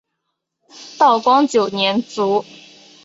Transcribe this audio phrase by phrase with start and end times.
[0.97, 2.43] 道光九年卒。